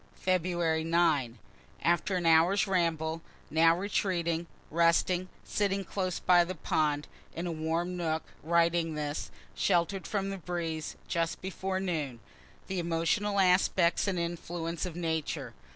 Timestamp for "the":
6.43-6.55, 10.31-10.39, 12.65-12.79